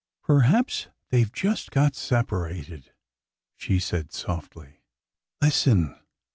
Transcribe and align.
"Perhaps— 0.23 0.87
they 1.11 1.25
Ve 1.25 1.29
just— 1.31 1.69
got 1.69 1.93
separated,'' 1.95 2.91
she 3.55 3.77
said 3.77 4.11
softly. 4.11 4.79
Listen 5.39 5.95